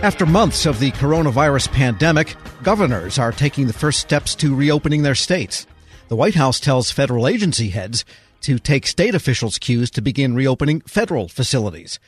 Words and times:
After 0.00 0.26
months 0.26 0.64
of 0.64 0.78
the 0.78 0.92
coronavirus 0.92 1.72
pandemic, 1.72 2.36
governors 2.62 3.18
are 3.18 3.32
taking 3.32 3.66
the 3.66 3.72
first 3.72 3.98
steps 3.98 4.36
to 4.36 4.54
reopening 4.54 5.02
their 5.02 5.16
states. 5.16 5.66
The 6.06 6.14
White 6.14 6.36
House 6.36 6.60
tells 6.60 6.92
federal 6.92 7.26
agency 7.26 7.70
heads 7.70 8.04
to 8.42 8.60
take 8.60 8.86
state 8.86 9.16
officials' 9.16 9.58
cues 9.58 9.90
to 9.90 10.00
begin 10.00 10.36
reopening 10.36 10.82
federal 10.82 11.26
facilities. 11.26 11.98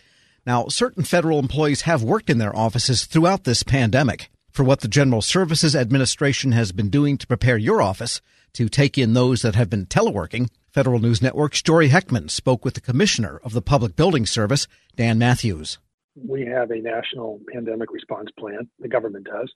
Now, 0.46 0.68
certain 0.68 1.03
federal 1.03 1.40
employees 1.40 1.80
have 1.80 2.04
worked 2.04 2.30
in 2.30 2.38
their 2.38 2.54
offices 2.54 3.06
throughout 3.06 3.42
this 3.42 3.64
pandemic. 3.64 4.31
For 4.53 4.63
what 4.63 4.83
the 4.83 4.88
General 4.88 5.21
Services 5.21 5.75
Administration 5.75 6.53
has 6.53 6.71
been 6.71 6.91
doing 6.91 7.19
to 7.19 7.27
prepare 7.27 7.59
your 7.59 7.83
office 7.83 8.21
to 8.53 8.69
take 8.69 8.99
in 8.99 9.15
those 9.15 9.43
that 9.43 9.57
have 9.57 9.69
been 9.69 9.87
teleworking, 9.87 10.49
Federal 10.71 11.01
News 11.01 11.21
Network's 11.21 11.61
Jory 11.61 11.88
Heckman 11.88 12.31
spoke 12.31 12.65
with 12.65 12.75
the 12.75 12.81
Commissioner 12.81 13.41
of 13.43 13.53
the 13.53 13.61
Public 13.61 13.97
Building 13.97 14.27
Service, 14.27 14.69
Dan 14.95 15.19
Matthews 15.19 15.79
we 16.27 16.45
have 16.46 16.70
a 16.70 16.80
national 16.80 17.41
pandemic 17.52 17.92
response 17.92 18.30
plan, 18.38 18.69
the 18.78 18.88
government 18.88 19.27
does, 19.27 19.50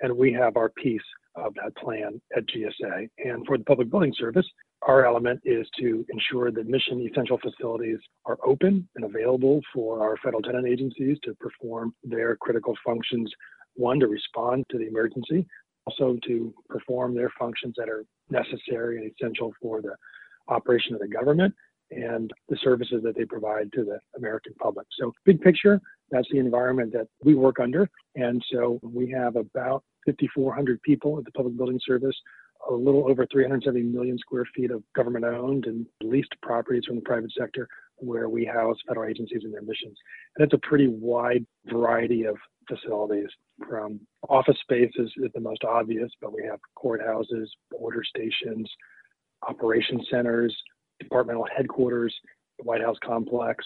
and 0.00 0.16
we 0.16 0.32
have 0.32 0.56
our 0.56 0.68
piece 0.70 1.02
of 1.34 1.54
that 1.54 1.76
plan 1.76 2.20
at 2.36 2.44
GSA. 2.46 3.08
And 3.18 3.46
for 3.46 3.58
the 3.58 3.64
Public 3.64 3.90
Building 3.90 4.14
Service, 4.18 4.46
our 4.82 5.04
element 5.04 5.40
is 5.44 5.66
to 5.78 6.04
ensure 6.08 6.50
that 6.50 6.68
mission 6.68 7.06
essential 7.10 7.38
facilities 7.38 7.98
are 8.26 8.38
open 8.44 8.88
and 8.96 9.04
available 9.04 9.60
for 9.74 10.00
our 10.00 10.16
federal 10.18 10.42
tenant 10.42 10.68
agencies 10.68 11.18
to 11.24 11.34
perform 11.34 11.94
their 12.04 12.36
critical 12.36 12.76
functions. 12.84 13.32
One, 13.74 14.00
to 14.00 14.06
respond 14.06 14.64
to 14.70 14.78
the 14.78 14.86
emergency, 14.86 15.46
also 15.86 16.18
to 16.26 16.54
perform 16.68 17.14
their 17.14 17.30
functions 17.38 17.74
that 17.76 17.88
are 17.88 18.04
necessary 18.30 18.98
and 18.98 19.10
essential 19.10 19.52
for 19.60 19.80
the 19.80 19.94
operation 20.48 20.94
of 20.94 21.00
the 21.00 21.08
government 21.08 21.54
and 21.90 22.30
the 22.48 22.56
services 22.62 23.02
that 23.02 23.16
they 23.16 23.24
provide 23.24 23.72
to 23.72 23.84
the 23.84 23.98
American 24.16 24.52
public. 24.60 24.86
So, 24.98 25.12
big 25.24 25.40
picture, 25.40 25.80
that's 26.10 26.28
the 26.30 26.38
environment 26.38 26.92
that 26.92 27.08
we 27.22 27.34
work 27.34 27.60
under. 27.60 27.88
And 28.14 28.42
so, 28.50 28.80
we 28.82 29.10
have 29.10 29.36
about 29.36 29.84
5,400 30.06 30.80
people 30.82 31.18
at 31.18 31.24
the 31.24 31.32
Public 31.32 31.56
Building 31.56 31.80
Service, 31.86 32.16
a 32.70 32.74
little 32.74 33.08
over 33.08 33.26
370 33.30 33.82
million 33.82 34.18
square 34.18 34.44
feet 34.54 34.70
of 34.70 34.82
government 34.96 35.24
owned 35.24 35.66
and 35.66 35.86
leased 36.02 36.34
properties 36.42 36.84
from 36.86 36.96
the 36.96 37.02
private 37.02 37.32
sector 37.38 37.68
where 38.00 38.28
we 38.28 38.44
house 38.44 38.76
federal 38.86 39.08
agencies 39.08 39.42
and 39.44 39.52
their 39.52 39.62
missions. 39.62 39.96
And 40.36 40.44
it's 40.44 40.54
a 40.54 40.66
pretty 40.66 40.88
wide 40.88 41.44
variety 41.66 42.24
of 42.24 42.36
facilities 42.68 43.28
from 43.68 44.00
office 44.28 44.56
spaces 44.60 45.12
is 45.16 45.30
the 45.34 45.40
most 45.40 45.64
obvious, 45.64 46.10
but 46.20 46.32
we 46.32 46.44
have 46.44 46.60
courthouses, 46.76 47.46
border 47.70 48.02
stations, 48.04 48.70
operation 49.48 50.00
centers, 50.10 50.56
departmental 51.00 51.46
headquarters, 51.56 52.14
the 52.58 52.64
White 52.64 52.82
House 52.82 52.96
complex, 53.04 53.64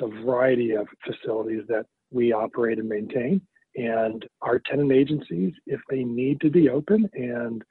a 0.00 0.06
variety 0.24 0.72
of 0.72 0.86
facilities 1.06 1.62
that 1.68 1.86
we 2.10 2.32
operate 2.32 2.78
and 2.78 2.88
maintain. 2.88 3.40
And 3.74 4.24
our 4.42 4.58
tenant 4.58 4.92
agencies, 4.92 5.54
if 5.66 5.80
they 5.88 6.04
need 6.04 6.40
to 6.42 6.50
be 6.50 6.68
open, 6.68 7.08
and 7.14 7.62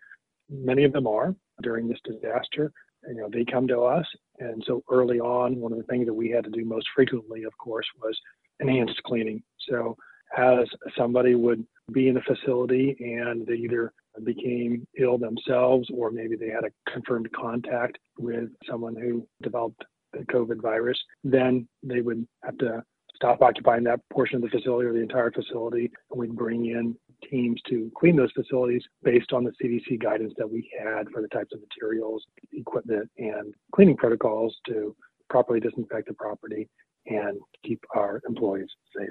many 0.50 0.84
of 0.84 0.94
them 0.94 1.08
are 1.08 1.36
during 1.62 1.88
this 1.88 2.00
disaster, 2.04 2.72
you 3.08 3.16
know, 3.16 3.30
they 3.32 3.46
come 3.46 3.68
to 3.68 3.82
us. 3.82 4.06
And 4.40 4.64
so 4.66 4.84
early 4.90 5.20
on, 5.20 5.58
one 5.58 5.72
of 5.72 5.78
the 5.78 5.86
things 5.86 6.06
that 6.08 6.14
we 6.14 6.30
had 6.30 6.44
to 6.46 6.50
do 6.50 6.66
most 6.66 6.88
frequently, 6.96 7.44
of 7.44 7.58
course, 7.58 7.86
was 8.02 8.18
enhanced 8.60 9.02
cleaning. 9.04 9.42
So 9.70 9.96
as 10.38 10.68
somebody 10.98 11.36
would 11.36 11.66
be 11.92 12.08
in 12.08 12.18
a 12.18 12.22
facility 12.22 12.96
and 13.00 13.46
they 13.46 13.56
either 13.56 13.94
became 14.24 14.88
ill 15.00 15.18
themselves 15.18 15.90
or 15.94 16.12
maybe 16.12 16.36
they 16.36 16.50
had 16.50 16.64
a 16.64 16.92
confirmed 16.92 17.30
contact 17.34 17.98
with 18.18 18.50
someone 18.70 18.96
who 18.96 19.28
developed 19.42 19.84
the 20.14 20.20
COVID 20.26 20.62
virus, 20.62 20.98
then 21.24 21.68
they 21.84 22.02
would 22.02 22.28
have 22.44 22.58
to 22.60 22.84
stop 23.16 23.42
occupying 23.42 23.84
that 23.84 24.00
portion 24.12 24.38
of 24.38 24.42
the 24.42 24.50
facility 24.50 24.88
or 24.88 24.94
the 24.94 25.00
entire 25.00 25.32
facility. 25.32 25.92
And 26.10 26.20
we'd 26.20 26.36
bring 26.36 26.66
in 26.66 26.96
teams 27.30 27.62
to 27.70 27.92
clean 27.96 28.16
those 28.16 28.32
facilities 28.32 28.82
based 29.04 29.32
on 29.32 29.44
the 29.44 29.52
CDC 29.62 30.02
guidance 30.02 30.34
that 30.38 30.50
we 30.50 30.70
had 30.80 31.08
for 31.10 31.22
the 31.22 31.28
types 31.28 31.54
of 31.54 31.60
materials, 31.62 32.24
equipment, 32.52 33.10
and 33.18 33.54
cleaning 33.76 33.98
protocols 33.98 34.56
to 34.68 34.96
properly 35.30 35.60
disinfect 35.60 36.08
the 36.08 36.14
property 36.14 36.68
and 37.06 37.40
keep 37.64 37.84
our 37.96 38.22
employees 38.28 38.70
safe. 38.98 39.10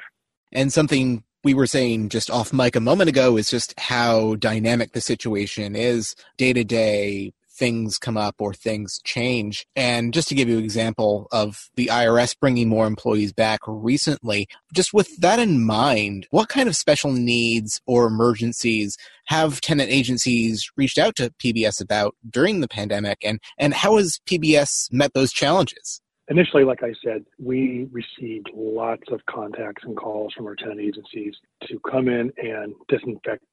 And 0.53 0.73
something 0.73 1.23
we 1.45 1.55
were 1.55 1.67
saying 1.67 2.11
just 2.11 2.31
off 2.31 2.53
mic 2.53 2.77
a 2.77 2.81
moment 2.81 3.09
ago 3.09 3.37
is 3.37 3.49
just 3.49 3.79
how 3.79 4.35
dynamic 4.37 4.93
the 4.93 5.01
situation 5.01 5.75
is 5.75 6.15
day 6.37 6.53
to 6.53 6.65
day 6.65 7.33
things 7.61 7.99
come 7.99 8.17
up 8.17 8.37
or 8.39 8.55
things 8.55 8.99
change. 9.05 9.67
And 9.77 10.15
just 10.15 10.29
to 10.29 10.35
give 10.35 10.49
you 10.49 10.57
an 10.59 10.65
example 10.65 11.29
of 11.31 11.69
the 11.77 11.87
IRS 11.89 12.35
bringing 12.41 12.71
more 12.71 12.87
employees 12.87 13.35
back 13.35 13.61
recently, 13.67 14.49
just 14.75 14.95
with 14.95 15.15
that 15.19 15.39
in 15.39 15.65
mind, 15.65 16.27
what 16.31 16.49
kind 16.49 16.69
of 16.69 16.75
special 16.75 17.13
needs 17.13 17.81
or 17.87 18.07
emergencies 18.07 18.97
have 19.27 19.61
tenant 19.61 19.91
agencies 19.91 20.71
reached 20.77 20.97
out 20.97 21.15
to 21.17 21.31
PBS 21.39 21.83
about 21.83 22.17
during 22.29 22.61
the 22.61 22.69
pandemic? 22.69 23.19
And, 23.23 23.39
and 23.59 23.75
how 23.75 23.99
has 23.99 24.19
PBS 24.27 24.91
met 24.91 25.13
those 25.13 25.31
challenges? 25.31 26.01
Initially, 26.29 26.65
like 26.65 26.83
I 26.83 26.95
said, 27.05 27.27
we 27.39 27.89
received 27.93 28.49
lots 28.55 29.03
of 29.13 29.21
contacts 29.29 29.83
and 29.85 29.97
calls 29.97 30.33
from 30.33 30.47
our 30.47 30.55
tenant 30.55 30.81
agencies 30.81 31.35
to 31.65 31.79
come 31.91 32.09
in 32.09 32.33
and 32.39 32.73
disinfect 32.89 33.45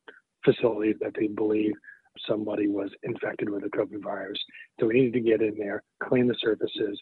facilities 0.45 0.95
that 1.01 1.13
they 1.19 1.27
believe 1.27 1.73
somebody 2.27 2.67
was 2.67 2.89
infected 3.03 3.49
with 3.49 3.63
the 3.63 3.69
COVID 3.69 4.03
virus. 4.03 4.39
So 4.79 4.87
we 4.87 4.95
needed 4.95 5.13
to 5.13 5.19
get 5.19 5.41
in 5.41 5.55
there, 5.57 5.83
clean 6.03 6.27
the 6.27 6.35
surfaces 6.39 6.99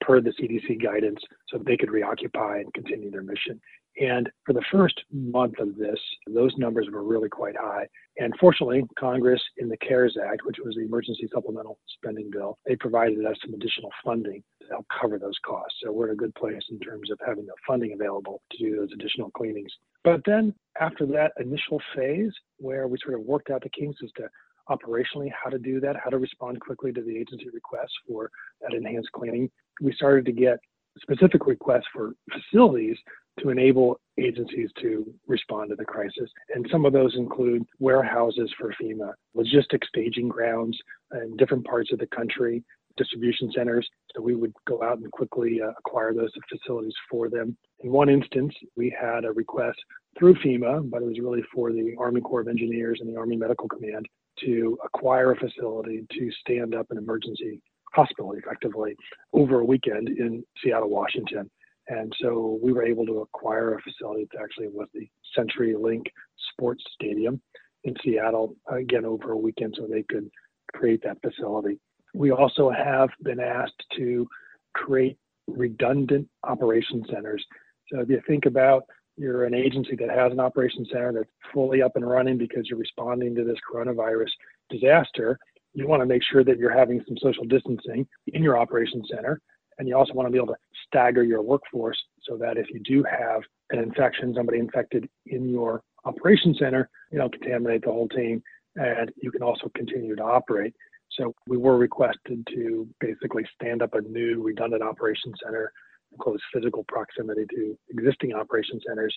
per 0.00 0.20
the 0.20 0.30
CDC 0.30 0.82
guidance 0.82 1.20
so 1.48 1.58
they 1.58 1.76
could 1.76 1.90
reoccupy 1.90 2.58
and 2.58 2.72
continue 2.74 3.10
their 3.10 3.22
mission. 3.22 3.60
And 4.00 4.28
for 4.44 4.52
the 4.52 4.64
first 4.72 5.00
month 5.12 5.60
of 5.60 5.76
this, 5.76 5.98
those 6.26 6.52
numbers 6.58 6.88
were 6.90 7.04
really 7.04 7.28
quite 7.28 7.56
high. 7.56 7.86
And 8.16 8.34
fortunately, 8.40 8.82
Congress, 8.98 9.40
in 9.58 9.68
the 9.68 9.76
CARES 9.76 10.16
Act, 10.20 10.40
which 10.44 10.56
was 10.64 10.74
the 10.74 10.84
emergency 10.84 11.28
supplemental 11.32 11.78
spending 11.96 12.28
bill, 12.30 12.58
they 12.66 12.74
provided 12.74 13.24
us 13.24 13.36
some 13.44 13.54
additional 13.54 13.90
funding 14.04 14.42
to 14.62 14.68
help 14.68 14.86
cover 15.00 15.18
those 15.18 15.38
costs. 15.46 15.78
So 15.82 15.92
we're 15.92 16.08
in 16.08 16.14
a 16.14 16.16
good 16.16 16.34
place 16.34 16.62
in 16.70 16.80
terms 16.80 17.10
of 17.10 17.20
having 17.24 17.46
the 17.46 17.54
funding 17.66 17.92
available 17.92 18.42
to 18.52 18.58
do 18.58 18.76
those 18.76 18.90
additional 18.92 19.30
cleanings. 19.30 19.70
But 20.02 20.22
then 20.26 20.54
after 20.80 21.06
that 21.06 21.32
initial 21.38 21.80
phase, 21.94 22.32
where 22.58 22.88
we 22.88 22.98
sort 23.02 23.14
of 23.14 23.20
worked 23.20 23.50
out 23.50 23.62
the 23.62 23.70
kinks 23.70 24.00
as 24.02 24.10
to 24.16 24.28
operationally 24.68 25.30
how 25.32 25.50
to 25.50 25.58
do 25.58 25.80
that, 25.80 25.96
how 26.02 26.10
to 26.10 26.18
respond 26.18 26.60
quickly 26.60 26.92
to 26.92 27.02
the 27.02 27.16
agency 27.16 27.48
requests 27.52 27.94
for 28.06 28.30
that 28.60 28.74
enhanced 28.74 29.12
cleaning, 29.12 29.50
we 29.80 29.92
started 29.92 30.24
to 30.26 30.32
get 30.32 30.58
specific 31.00 31.46
requests 31.46 31.86
for 31.92 32.12
facilities 32.32 32.96
to 33.40 33.50
enable 33.50 33.98
agencies 34.18 34.70
to 34.80 35.12
respond 35.26 35.70
to 35.70 35.76
the 35.76 35.84
crisis. 35.84 36.30
And 36.54 36.66
some 36.70 36.84
of 36.84 36.92
those 36.92 37.14
include 37.16 37.64
warehouses 37.80 38.52
for 38.58 38.72
FEMA, 38.80 39.12
logistic 39.36 39.84
staging 39.88 40.28
grounds 40.28 40.78
in 41.12 41.36
different 41.36 41.66
parts 41.66 41.92
of 41.92 41.98
the 41.98 42.06
country, 42.06 42.62
distribution 42.96 43.50
centers. 43.54 43.88
So 44.14 44.22
we 44.22 44.36
would 44.36 44.52
go 44.68 44.82
out 44.84 44.98
and 44.98 45.10
quickly 45.10 45.60
uh, 45.60 45.72
acquire 45.78 46.14
those 46.14 46.30
facilities 46.48 46.94
for 47.10 47.28
them. 47.28 47.56
In 47.80 47.90
one 47.90 48.08
instance, 48.08 48.54
we 48.76 48.94
had 48.98 49.24
a 49.24 49.32
request 49.32 49.78
through 50.16 50.36
FEMA, 50.36 50.88
but 50.88 51.02
it 51.02 51.06
was 51.06 51.18
really 51.18 51.42
for 51.52 51.72
the 51.72 51.94
Army 51.98 52.20
Corps 52.20 52.42
of 52.42 52.48
Engineers 52.48 52.98
and 53.00 53.12
the 53.12 53.18
Army 53.18 53.36
Medical 53.36 53.68
Command 53.68 54.06
to 54.40 54.78
acquire 54.84 55.32
a 55.32 55.36
facility 55.36 56.06
to 56.10 56.30
stand 56.40 56.74
up 56.74 56.90
an 56.90 56.98
emergency 56.98 57.62
hospital 57.92 58.32
effectively 58.32 58.96
over 59.32 59.60
a 59.60 59.64
weekend 59.64 60.08
in 60.08 60.44
Seattle, 60.62 60.90
Washington. 60.90 61.50
And 61.88 62.12
so 62.20 62.58
we 62.62 62.72
were 62.72 62.84
able 62.84 63.06
to 63.06 63.20
acquire 63.20 63.74
a 63.74 63.82
facility 63.82 64.26
that 64.32 64.42
actually 64.42 64.68
was 64.68 64.88
the 64.94 65.08
CenturyLink 65.36 66.06
Sports 66.52 66.82
Stadium 66.94 67.40
in 67.84 67.94
Seattle, 68.02 68.56
again, 68.70 69.04
over 69.04 69.32
a 69.32 69.36
weekend 69.36 69.74
so 69.76 69.86
they 69.86 70.04
could 70.08 70.30
create 70.74 71.02
that 71.04 71.18
facility. 71.20 71.78
We 72.14 72.30
also 72.30 72.70
have 72.70 73.10
been 73.22 73.40
asked 73.40 73.84
to 73.96 74.26
create 74.74 75.18
redundant 75.46 76.28
operation 76.42 77.04
centers. 77.12 77.44
So 77.92 78.00
if 78.00 78.08
you 78.08 78.22
think 78.26 78.46
about 78.46 78.84
you're 79.16 79.44
an 79.44 79.54
agency 79.54 79.96
that 79.96 80.10
has 80.10 80.32
an 80.32 80.40
operations 80.40 80.88
center 80.92 81.12
that's 81.12 81.30
fully 81.52 81.82
up 81.82 81.96
and 81.96 82.08
running 82.08 82.38
because 82.38 82.68
you're 82.68 82.78
responding 82.78 83.34
to 83.34 83.44
this 83.44 83.58
coronavirus 83.72 84.30
disaster, 84.70 85.38
you 85.72 85.86
want 85.86 86.00
to 86.00 86.06
make 86.06 86.22
sure 86.22 86.44
that 86.44 86.58
you're 86.58 86.76
having 86.76 87.02
some 87.06 87.16
social 87.18 87.44
distancing 87.44 88.06
in 88.28 88.42
your 88.42 88.58
operations 88.58 89.08
center. 89.12 89.40
And 89.78 89.88
you 89.88 89.96
also 89.96 90.12
want 90.12 90.28
to 90.28 90.30
be 90.30 90.38
able 90.38 90.48
to 90.48 90.58
stagger 90.86 91.24
your 91.24 91.42
workforce 91.42 91.98
so 92.22 92.36
that 92.36 92.56
if 92.56 92.66
you 92.70 92.80
do 92.80 93.04
have 93.04 93.42
an 93.70 93.80
infection, 93.80 94.32
somebody 94.34 94.58
infected 94.58 95.08
in 95.26 95.48
your 95.48 95.82
operations 96.04 96.58
center, 96.58 96.88
you 97.10 97.18
don't 97.18 97.32
contaminate 97.32 97.82
the 97.82 97.90
whole 97.90 98.08
team 98.08 98.42
and 98.76 99.10
you 99.20 99.30
can 99.30 99.42
also 99.42 99.70
continue 99.74 100.14
to 100.16 100.22
operate. 100.22 100.74
So 101.12 101.34
we 101.46 101.56
were 101.56 101.76
requested 101.76 102.46
to 102.54 102.88
basically 103.00 103.44
stand 103.54 103.82
up 103.82 103.94
a 103.94 104.00
new 104.00 104.42
redundant 104.42 104.82
operations 104.82 105.36
center 105.44 105.72
close 106.20 106.40
physical 106.52 106.84
proximity 106.88 107.44
to 107.54 107.76
existing 107.90 108.34
operation 108.34 108.80
centers. 108.86 109.16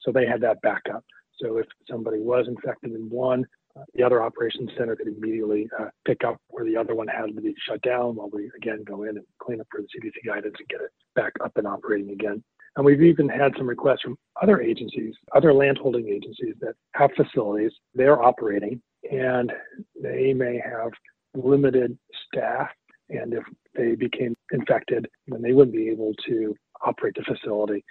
So 0.00 0.12
they 0.12 0.26
had 0.26 0.40
that 0.42 0.60
backup. 0.62 1.04
So 1.40 1.58
if 1.58 1.66
somebody 1.88 2.18
was 2.18 2.46
infected 2.48 2.92
in 2.92 3.08
one, 3.10 3.44
uh, 3.76 3.84
the 3.94 4.02
other 4.02 4.22
operations 4.22 4.70
center 4.76 4.96
could 4.96 5.08
immediately 5.08 5.68
uh, 5.78 5.86
pick 6.04 6.24
up 6.24 6.36
where 6.48 6.64
the 6.64 6.76
other 6.76 6.94
one 6.94 7.06
had 7.06 7.26
to 7.26 7.40
be 7.40 7.54
shut 7.68 7.80
down 7.82 8.16
while 8.16 8.30
we 8.32 8.50
again 8.56 8.82
go 8.84 9.04
in 9.04 9.10
and 9.10 9.26
clean 9.40 9.60
up 9.60 9.66
for 9.70 9.80
the 9.80 9.86
CDC 9.86 10.26
guidance 10.26 10.54
and 10.58 10.68
get 10.68 10.80
it 10.80 10.90
back 11.14 11.32
up 11.44 11.56
and 11.56 11.66
operating 11.66 12.10
again. 12.10 12.42
And 12.76 12.84
we've 12.84 13.02
even 13.02 13.28
had 13.28 13.52
some 13.56 13.68
requests 13.68 14.02
from 14.02 14.16
other 14.40 14.60
agencies, 14.60 15.14
other 15.34 15.52
landholding 15.52 16.08
agencies 16.08 16.54
that 16.60 16.74
have 16.94 17.10
facilities 17.16 17.72
they're 17.94 18.22
operating 18.22 18.80
and 19.10 19.52
they 20.00 20.32
may 20.32 20.60
have 20.64 20.90
limited 21.34 21.98
staff. 22.26 22.68
And 23.10 23.32
if 23.32 23.44
they 23.74 23.94
became 23.94 24.34
infected, 24.52 25.08
then 25.26 25.42
they 25.42 25.52
wouldn't 25.52 25.76
be 25.76 25.88
able 25.88 26.12
to 26.26 26.54
operate 26.84 27.14
the 27.16 27.24
facility. 27.24 27.84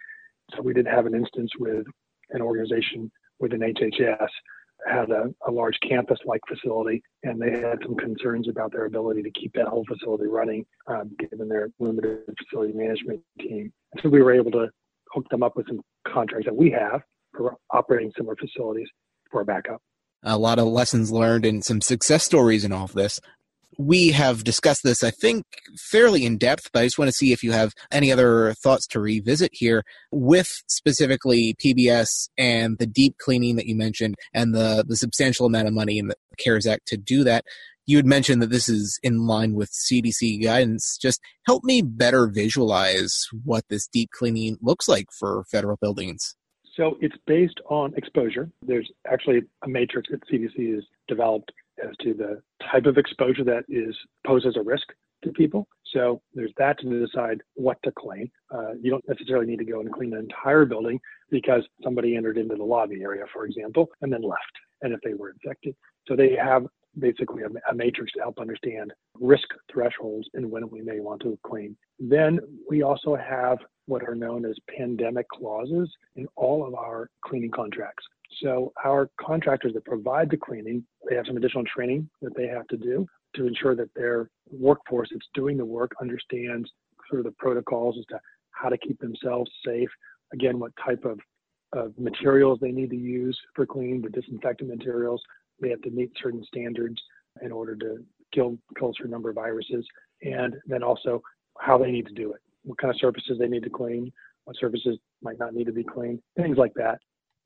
So 0.55 0.61
we 0.61 0.73
did 0.73 0.87
have 0.87 1.05
an 1.05 1.15
instance 1.15 1.51
with 1.59 1.85
an 2.31 2.41
organization 2.41 3.11
within 3.39 3.61
HHS 3.61 4.29
had 4.85 5.09
a, 5.09 5.33
a 5.47 5.51
large 5.51 5.77
campus 5.87 6.19
like 6.25 6.41
facility, 6.47 7.01
and 7.23 7.41
they 7.41 7.59
had 7.59 7.79
some 7.83 7.95
concerns 7.95 8.47
about 8.47 8.71
their 8.71 8.85
ability 8.85 9.23
to 9.23 9.31
keep 9.31 9.53
that 9.53 9.67
whole 9.67 9.85
facility 9.87 10.27
running 10.27 10.65
um, 10.87 11.11
given 11.19 11.47
their 11.47 11.69
limited 11.79 12.19
facility 12.37 12.73
management 12.73 13.21
team. 13.39 13.71
so 14.01 14.09
we 14.09 14.21
were 14.21 14.33
able 14.33 14.51
to 14.51 14.67
hook 15.11 15.25
them 15.29 15.43
up 15.43 15.55
with 15.55 15.67
some 15.67 15.81
contracts 16.07 16.45
that 16.45 16.55
we 16.55 16.69
have 16.69 17.01
for 17.33 17.55
operating 17.71 18.11
similar 18.15 18.35
facilities 18.35 18.87
for 19.31 19.41
a 19.41 19.45
backup. 19.45 19.81
A 20.23 20.37
lot 20.37 20.59
of 20.59 20.65
lessons 20.65 21.11
learned 21.11 21.45
and 21.45 21.63
some 21.63 21.79
success 21.79 22.23
stories 22.23 22.65
in 22.65 22.71
all 22.71 22.85
of 22.85 22.93
this 22.93 23.19
we 23.77 24.09
have 24.11 24.43
discussed 24.43 24.83
this, 24.83 25.03
I 25.03 25.11
think, 25.11 25.45
fairly 25.77 26.25
in 26.25 26.37
depth, 26.37 26.69
but 26.73 26.81
I 26.81 26.85
just 26.85 26.97
want 26.97 27.09
to 27.09 27.15
see 27.15 27.31
if 27.31 27.43
you 27.43 27.51
have 27.51 27.73
any 27.91 28.11
other 28.11 28.53
thoughts 28.53 28.87
to 28.87 28.99
revisit 28.99 29.51
here 29.53 29.83
with 30.11 30.49
specifically 30.67 31.55
PBS 31.63 32.29
and 32.37 32.77
the 32.79 32.87
deep 32.87 33.17
cleaning 33.19 33.55
that 33.57 33.67
you 33.67 33.75
mentioned 33.75 34.15
and 34.33 34.53
the, 34.53 34.83
the 34.87 34.95
substantial 34.95 35.45
amount 35.45 35.67
of 35.67 35.73
money 35.73 35.99
in 35.99 36.07
the 36.07 36.15
CARES 36.39 36.65
Act 36.65 36.87
to 36.87 36.97
do 36.97 37.23
that. 37.23 37.45
You 37.85 37.97
had 37.97 38.05
mentioned 38.05 38.41
that 38.41 38.49
this 38.49 38.67
is 38.67 38.99
in 39.01 39.27
line 39.27 39.53
with 39.53 39.71
CDC 39.71 40.43
guidance. 40.43 40.97
Just 40.99 41.21
help 41.45 41.63
me 41.63 41.81
better 41.81 42.27
visualize 42.27 43.27
what 43.45 43.63
this 43.69 43.87
deep 43.87 44.09
cleaning 44.11 44.57
looks 44.61 44.89
like 44.89 45.07
for 45.17 45.45
federal 45.49 45.77
buildings. 45.77 46.35
So 46.75 46.97
it's 46.99 47.15
based 47.25 47.59
on 47.69 47.93
exposure. 47.95 48.51
There's 48.61 48.89
actually 49.09 49.41
a 49.63 49.67
matrix 49.67 50.09
that 50.11 50.21
CDC 50.27 50.75
has 50.75 50.83
developed 51.07 51.51
as 51.83 51.95
to 52.01 52.13
the 52.13 52.41
type 52.71 52.85
of 52.85 52.97
exposure 52.97 53.43
that 53.43 53.63
is 53.69 53.95
poses 54.25 54.55
a 54.57 54.61
risk 54.61 54.87
to 55.23 55.31
people. 55.31 55.67
So 55.93 56.21
there's 56.33 56.53
that 56.57 56.79
to 56.79 57.05
decide 57.05 57.41
what 57.55 57.77
to 57.83 57.91
clean. 57.97 58.29
Uh, 58.53 58.73
you 58.81 58.91
don't 58.91 59.07
necessarily 59.07 59.47
need 59.47 59.59
to 59.59 59.65
go 59.65 59.79
and 59.79 59.91
clean 59.91 60.11
the 60.11 60.19
entire 60.19 60.65
building 60.65 60.99
because 61.29 61.63
somebody 61.83 62.15
entered 62.15 62.37
into 62.37 62.55
the 62.55 62.63
lobby 62.63 63.01
area, 63.01 63.23
for 63.33 63.45
example, 63.45 63.89
and 64.01 64.11
then 64.11 64.21
left. 64.21 64.41
And 64.81 64.93
if 64.93 64.99
they 65.03 65.13
were 65.13 65.31
infected, 65.31 65.75
so 66.07 66.15
they 66.15 66.35
have 66.35 66.67
basically 66.99 67.43
a, 67.43 67.71
a 67.71 67.75
matrix 67.75 68.11
to 68.13 68.19
help 68.19 68.39
understand 68.39 68.93
risk 69.19 69.47
thresholds 69.71 70.27
and 70.33 70.49
when 70.49 70.69
we 70.69 70.81
may 70.81 70.99
want 70.99 71.21
to 71.21 71.37
clean. 71.45 71.75
Then 71.99 72.39
we 72.69 72.83
also 72.83 73.15
have 73.15 73.57
what 73.85 74.03
are 74.03 74.15
known 74.15 74.45
as 74.45 74.55
pandemic 74.77 75.27
clauses 75.29 75.89
in 76.15 76.27
all 76.35 76.65
of 76.65 76.73
our 76.73 77.09
cleaning 77.23 77.51
contracts. 77.51 78.03
So 78.41 78.73
our 78.83 79.09
contractors 79.19 79.73
that 79.73 79.85
provide 79.85 80.29
the 80.29 80.37
cleaning, 80.37 80.85
they 81.09 81.15
have 81.15 81.25
some 81.27 81.37
additional 81.37 81.63
training 81.63 82.09
that 82.21 82.35
they 82.35 82.47
have 82.47 82.67
to 82.67 82.77
do 82.77 83.07
to 83.35 83.47
ensure 83.47 83.75
that 83.75 83.93
their 83.95 84.29
workforce 84.51 85.09
that's 85.11 85.27
doing 85.33 85.57
the 85.57 85.65
work 85.65 85.91
understands 86.01 86.69
sort 87.09 87.19
of 87.19 87.25
the 87.25 87.35
protocols 87.37 87.95
as 87.97 88.05
to 88.07 88.19
how 88.51 88.69
to 88.69 88.77
keep 88.77 88.99
themselves 88.99 89.49
safe. 89.65 89.89
Again, 90.33 90.59
what 90.59 90.71
type 90.83 91.05
of, 91.05 91.19
of 91.73 91.97
materials 91.97 92.59
they 92.61 92.71
need 92.71 92.89
to 92.89 92.97
use 92.97 93.37
for 93.55 93.65
cleaning, 93.65 94.01
the 94.01 94.09
disinfectant 94.09 94.69
materials. 94.69 95.21
They 95.61 95.69
have 95.69 95.81
to 95.83 95.91
meet 95.91 96.11
certain 96.21 96.43
standards 96.45 97.01
in 97.41 97.51
order 97.51 97.75
to 97.75 98.03
kill, 98.33 98.57
kill 98.77 98.89
a 98.89 98.93
certain 98.93 99.11
number 99.11 99.29
of 99.29 99.35
viruses. 99.35 99.85
And 100.21 100.55
then 100.65 100.83
also 100.83 101.21
how 101.59 101.77
they 101.77 101.91
need 101.91 102.07
to 102.07 102.13
do 102.13 102.33
it, 102.33 102.41
what 102.63 102.77
kind 102.77 102.93
of 102.93 102.99
surfaces 102.99 103.37
they 103.39 103.47
need 103.47 103.63
to 103.63 103.69
clean, 103.69 104.11
what 104.45 104.57
surfaces 104.59 104.97
might 105.21 105.39
not 105.39 105.53
need 105.53 105.65
to 105.65 105.73
be 105.73 105.83
cleaned, 105.83 106.19
things 106.35 106.57
like 106.57 106.73
that. 106.75 106.99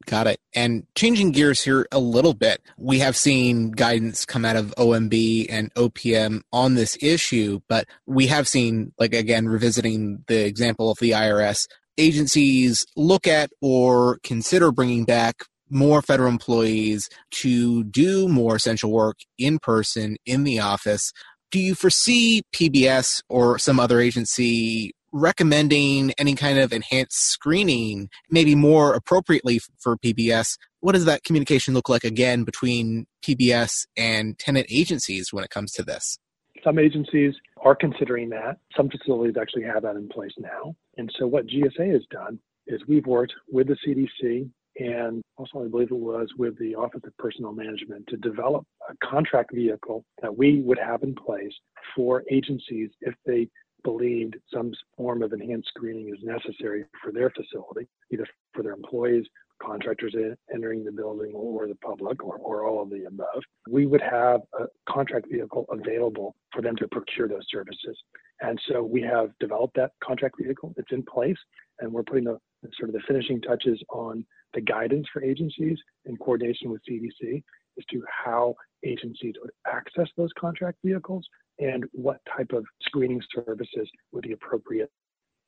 Got 0.05 0.27
it. 0.27 0.39
And 0.53 0.85
changing 0.95 1.31
gears 1.31 1.63
here 1.63 1.87
a 1.91 1.99
little 1.99 2.33
bit, 2.33 2.61
we 2.77 2.99
have 2.99 3.15
seen 3.15 3.71
guidance 3.71 4.25
come 4.25 4.45
out 4.45 4.55
of 4.55 4.73
OMB 4.77 5.47
and 5.49 5.73
OPM 5.75 6.41
on 6.51 6.75
this 6.75 6.97
issue, 7.01 7.59
but 7.67 7.87
we 8.05 8.27
have 8.27 8.47
seen, 8.47 8.93
like 8.99 9.13
again, 9.13 9.47
revisiting 9.47 10.23
the 10.27 10.45
example 10.45 10.91
of 10.91 10.97
the 10.99 11.11
IRS, 11.11 11.67
agencies 11.97 12.85
look 12.95 13.27
at 13.27 13.51
or 13.61 14.19
consider 14.23 14.71
bringing 14.71 15.05
back 15.05 15.43
more 15.69 16.01
federal 16.01 16.29
employees 16.29 17.09
to 17.31 17.83
do 17.85 18.27
more 18.27 18.55
essential 18.55 18.91
work 18.91 19.17
in 19.37 19.59
person 19.59 20.17
in 20.25 20.43
the 20.43 20.59
office. 20.59 21.13
Do 21.51 21.59
you 21.59 21.75
foresee 21.75 22.43
PBS 22.53 23.21
or 23.29 23.57
some 23.57 23.79
other 23.79 23.99
agency 23.99 24.93
recommending 25.11 26.13
any 26.17 26.35
kind 26.35 26.59
of 26.59 26.71
enhanced 26.73 27.17
screening, 27.17 28.09
maybe 28.29 28.55
more 28.55 28.93
appropriately 28.93 29.59
for 29.79 29.97
PBS, 29.97 30.57
what 30.79 30.93
does 30.93 31.05
that 31.05 31.23
communication 31.23 31.73
look 31.73 31.89
like 31.89 32.03
again 32.03 32.43
between 32.43 33.05
PBS 33.23 33.85
and 33.95 34.37
tenant 34.39 34.67
agencies 34.69 35.31
when 35.31 35.43
it 35.43 35.49
comes 35.49 35.71
to 35.73 35.83
this? 35.83 36.17
Some 36.63 36.77
agencies 36.77 37.33
are 37.63 37.75
considering 37.75 38.29
that. 38.29 38.57
Some 38.75 38.89
facilities 38.89 39.35
actually 39.39 39.63
have 39.63 39.83
that 39.83 39.95
in 39.95 40.07
place 40.07 40.31
now. 40.37 40.75
And 40.97 41.11
so 41.17 41.27
what 41.27 41.47
GSA 41.47 41.91
has 41.93 42.03
done 42.11 42.39
is 42.67 42.81
we've 42.87 43.05
worked 43.05 43.33
with 43.51 43.67
the 43.67 43.77
CDC 43.85 44.49
and 44.79 45.21
also 45.37 45.63
I 45.63 45.67
believe 45.67 45.91
it 45.91 45.97
was 45.97 46.29
with 46.37 46.57
the 46.57 46.75
Office 46.75 47.01
of 47.05 47.15
Personnel 47.17 47.51
Management 47.51 48.07
to 48.07 48.17
develop 48.17 48.65
a 48.89 48.95
contract 49.05 49.53
vehicle 49.53 50.05
that 50.21 50.35
we 50.35 50.61
would 50.61 50.79
have 50.79 51.03
in 51.03 51.13
place 51.13 51.53
for 51.95 52.23
agencies 52.31 52.89
if 53.01 53.13
they 53.25 53.49
believed 53.83 54.35
some 54.53 54.71
form 54.95 55.21
of 55.23 55.33
enhanced 55.33 55.69
screening 55.69 56.09
is 56.09 56.23
necessary 56.23 56.85
for 57.01 57.11
their 57.11 57.29
facility, 57.31 57.87
either 58.11 58.25
for 58.53 58.63
their 58.63 58.73
employees, 58.73 59.25
contractors 59.61 60.15
entering 60.53 60.83
the 60.83 60.91
building, 60.91 61.31
or 61.33 61.67
the 61.67 61.75
public, 61.75 62.23
or, 62.23 62.37
or 62.37 62.65
all 62.65 62.81
of 62.81 62.89
the 62.89 63.05
above, 63.05 63.43
we 63.69 63.85
would 63.85 64.01
have 64.01 64.41
a 64.59 64.65
contract 64.89 65.27
vehicle 65.31 65.65
available 65.69 66.35
for 66.51 66.61
them 66.61 66.75
to 66.77 66.87
procure 66.87 67.27
those 67.27 67.45
services. 67.49 67.97
And 68.41 68.59
so 68.67 68.83
we 68.83 69.01
have 69.03 69.29
developed 69.39 69.75
that 69.75 69.91
contract 70.03 70.35
vehicle. 70.41 70.73
It's 70.77 70.91
in 70.91 71.03
place, 71.03 71.37
and 71.79 71.91
we're 71.91 72.03
putting 72.03 72.23
the 72.23 72.39
sort 72.77 72.89
of 72.89 72.93
the 72.93 73.01
finishing 73.07 73.41
touches 73.41 73.81
on 73.89 74.25
the 74.53 74.61
guidance 74.61 75.07
for 75.13 75.23
agencies 75.23 75.77
in 76.05 76.17
coordination 76.17 76.71
with 76.71 76.81
CDC 76.89 77.43
as 77.77 77.85
to 77.91 78.03
how 78.07 78.55
agencies 78.83 79.35
would 79.41 79.51
access 79.67 80.07
those 80.17 80.31
contract 80.37 80.77
vehicles 80.83 81.25
and 81.61 81.85
what 81.93 82.17
type 82.35 82.51
of 82.51 82.65
screening 82.81 83.21
services 83.33 83.89
would 84.11 84.23
be 84.23 84.33
appropriate. 84.33 84.89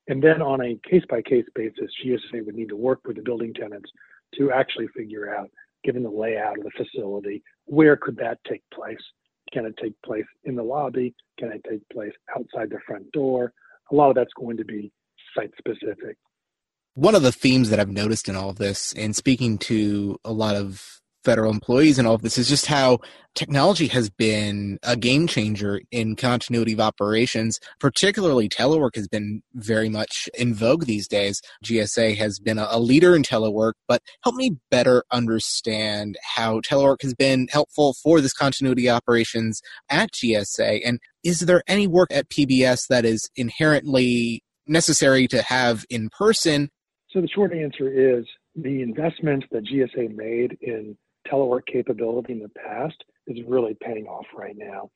And 0.07 0.21
then 0.21 0.41
on 0.41 0.61
a 0.61 0.79
case 0.89 1.03
by 1.09 1.21
case 1.21 1.45
basis, 1.55 1.91
GSA 2.05 2.45
would 2.45 2.55
need 2.55 2.69
to 2.69 2.75
work 2.75 3.01
with 3.05 3.17
the 3.17 3.23
building 3.23 3.53
tenants 3.53 3.89
to 4.37 4.51
actually 4.51 4.87
figure 4.95 5.35
out, 5.35 5.49
given 5.83 6.03
the 6.03 6.09
layout 6.09 6.57
of 6.59 6.63
the 6.63 6.71
facility, 6.77 7.43
where 7.65 7.97
could 7.97 8.15
that 8.17 8.37
take 8.47 8.61
place? 8.73 8.97
Can 9.51 9.65
it 9.65 9.75
take 9.81 9.93
place 10.05 10.25
in 10.43 10.55
the 10.55 10.63
lobby? 10.63 11.13
Can 11.39 11.51
it 11.51 11.65
take 11.69 11.81
place 11.91 12.13
outside 12.37 12.69
the 12.69 12.79
front 12.85 13.11
door? 13.11 13.53
A 13.91 13.95
lot 13.95 14.09
of 14.09 14.15
that's 14.15 14.33
going 14.37 14.57
to 14.57 14.65
be 14.65 14.91
site 15.35 15.51
specific. 15.57 16.17
One 16.95 17.15
of 17.15 17.23
the 17.23 17.31
themes 17.31 17.69
that 17.69 17.79
I've 17.79 17.89
noticed 17.89 18.29
in 18.29 18.35
all 18.35 18.51
of 18.51 18.57
this, 18.57 18.93
and 18.93 19.15
speaking 19.15 19.57
to 19.59 20.19
a 20.23 20.31
lot 20.31 20.55
of 20.55 21.01
federal 21.23 21.51
employees 21.51 21.97
and 21.97 22.07
all 22.07 22.15
of 22.15 22.21
this 22.21 22.37
is 22.37 22.49
just 22.49 22.65
how 22.65 22.99
technology 23.35 23.87
has 23.87 24.09
been 24.09 24.77
a 24.83 24.95
game 24.95 25.27
changer 25.27 25.81
in 25.91 26.15
continuity 26.15 26.73
of 26.73 26.79
operations. 26.79 27.59
Particularly, 27.79 28.47
telework 28.47 28.95
has 28.95 29.07
been 29.07 29.41
very 29.53 29.89
much 29.89 30.29
in 30.37 30.53
vogue 30.53 30.85
these 30.85 31.07
days. 31.07 31.41
GSA 31.65 32.15
has 32.17 32.39
been 32.39 32.57
a, 32.57 32.83
leader 32.83 33.15
in 33.15 33.23
telework, 33.23 33.73
but 33.87 34.01
help 34.23 34.35
me 34.35 34.57
better 34.69 35.03
understand 35.11 36.17
how 36.35 36.59
telework 36.59 37.01
has 37.01 37.13
been 37.13 37.47
helpful 37.49 37.95
for 38.03 38.19
this 38.19 38.33
continuity 38.33 38.89
operations 38.89 39.61
at 39.89 40.11
GSA. 40.11 40.81
And 40.85 40.99
is 41.23 41.39
there 41.41 41.63
any 41.67 41.87
work 41.87 42.09
at 42.11 42.29
PBS 42.29 42.87
that 42.89 43.05
is 43.05 43.29
inherently 43.37 44.43
necessary 44.67 45.27
to 45.29 45.41
have 45.41 45.85
in 45.89 46.09
person? 46.09 46.69
So 47.09 47.21
the 47.21 47.29
short 47.33 47.53
answer 47.53 47.87
is 47.87 48.25
the 48.55 48.81
investment 48.81 49.45
that 49.51 49.63
GSA 49.65 50.15
made 50.15 50.57
in 50.61 50.97
telework 51.33 51.65
capability 51.65 52.33
in 52.33 52.39
the 52.39 52.49
past 52.49 53.03
is 53.27 53.37
really 53.47 53.75
paying 53.81 54.05
off 54.05 54.25
right 54.35 54.55
now. 54.57 54.89